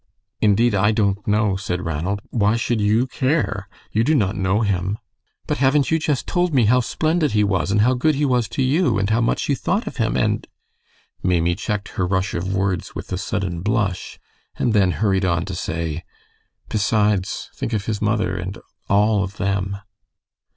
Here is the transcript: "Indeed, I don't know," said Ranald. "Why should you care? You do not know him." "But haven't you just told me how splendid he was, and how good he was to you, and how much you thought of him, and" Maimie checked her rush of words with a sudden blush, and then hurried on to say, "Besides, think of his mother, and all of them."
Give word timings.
"Indeed, 0.41 0.73
I 0.73 0.91
don't 0.91 1.27
know," 1.27 1.55
said 1.55 1.85
Ranald. 1.85 2.21
"Why 2.31 2.55
should 2.57 2.81
you 2.81 3.05
care? 3.05 3.69
You 3.91 4.03
do 4.03 4.15
not 4.15 4.35
know 4.35 4.61
him." 4.61 4.97
"But 5.45 5.59
haven't 5.59 5.91
you 5.91 5.99
just 5.99 6.25
told 6.25 6.55
me 6.55 6.65
how 6.65 6.79
splendid 6.79 7.33
he 7.33 7.43
was, 7.43 7.69
and 7.71 7.81
how 7.81 7.93
good 7.93 8.15
he 8.15 8.25
was 8.25 8.47
to 8.47 8.63
you, 8.63 8.97
and 8.97 9.07
how 9.11 9.21
much 9.21 9.47
you 9.47 9.55
thought 9.55 9.85
of 9.85 9.97
him, 9.97 10.17
and" 10.17 10.47
Maimie 11.21 11.53
checked 11.53 11.89
her 11.89 12.07
rush 12.07 12.33
of 12.33 12.51
words 12.51 12.95
with 12.95 13.13
a 13.13 13.17
sudden 13.19 13.61
blush, 13.61 14.17
and 14.55 14.73
then 14.73 14.89
hurried 14.93 15.23
on 15.23 15.45
to 15.45 15.53
say, 15.53 16.03
"Besides, 16.67 17.51
think 17.53 17.71
of 17.71 17.85
his 17.85 18.01
mother, 18.01 18.35
and 18.35 18.57
all 18.89 19.23
of 19.23 19.37
them." 19.37 19.77